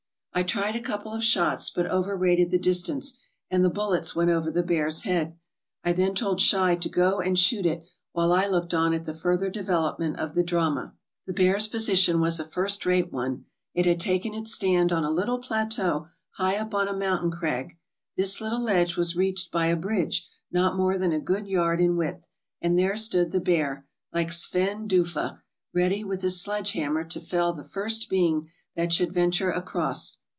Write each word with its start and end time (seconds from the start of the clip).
I 0.33 0.43
tried 0.43 0.77
a 0.77 0.81
couple 0.81 1.11
of 1.11 1.25
shots, 1.25 1.69
but 1.69 1.91
overrated 1.91 2.51
the 2.51 2.57
distance, 2.57 3.15
and 3.51 3.65
the 3.65 3.69
bullets 3.69 4.15
went 4.15 4.29
over 4.29 4.49
the 4.49 4.63
bear's 4.63 5.01
head. 5.03 5.35
I 5.83 5.91
then 5.91 6.15
told 6.15 6.39
Schei 6.39 6.77
to 6.79 6.87
go 6.89 7.19
and 7.19 7.37
shoot 7.37 7.65
it 7.65 7.83
while 8.13 8.31
I 8.31 8.47
looked 8.47 8.73
on 8.73 8.93
at 8.93 9.03
the 9.03 9.13
further 9.13 9.49
development 9.49 10.17
of 10.19 10.33
the 10.33 10.41
drama." 10.41 10.93
The 11.27 11.33
bear's 11.33 11.67
position 11.67 12.21
was 12.21 12.39
a 12.39 12.45
first 12.47 12.85
rate 12.85 13.11
one. 13.11 13.43
It 13.73 13.85
had 13.85 13.99
taken 13.99 14.33
its 14.33 14.53
stand 14.53 14.93
on 14.93 15.03
a 15.03 15.11
little 15.11 15.37
plateau 15.39 16.07
high 16.37 16.55
up 16.55 16.73
on 16.73 16.87
a 16.87 16.93
mountain 16.97 17.29
crag; 17.29 17.77
this 18.15 18.39
little 18.39 18.61
ledge 18.61 18.95
was 18.95 19.17
reached 19.17 19.51
by 19.51 19.65
a 19.65 19.75
bridge 19.75 20.29
not 20.49 20.77
more 20.77 20.97
than 20.97 21.11
a 21.11 21.19
good 21.19 21.45
yard 21.45 21.81
in 21.81 21.97
width, 21.97 22.29
and 22.61 22.79
there 22.79 22.95
stood 22.95 23.31
the 23.31 23.41
bear, 23.41 23.85
like 24.13 24.31
Sven 24.31 24.87
Dufva, 24.87 25.41
ready 25.73 26.05
with 26.05 26.21
his 26.21 26.39
sledge 26.39 26.71
hammer 26.71 27.03
to 27.03 27.19
fell 27.19 27.51
the 27.51 27.65
first 27.65 28.09
being 28.09 28.49
that 28.77 28.93
should 28.93 29.13
venture 29.13 29.51
across. 29.51 30.15